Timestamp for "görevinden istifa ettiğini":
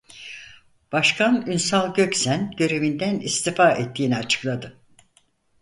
2.57-4.17